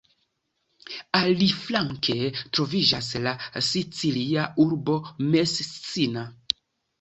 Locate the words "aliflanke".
1.17-2.15